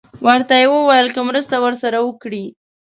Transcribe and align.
ورته 0.25 0.53
یې 0.61 0.65
وویل 0.73 1.07
که 1.15 1.21
مرسته 1.29 1.55
ورسره 1.59 1.99
وکړي. 2.03 2.45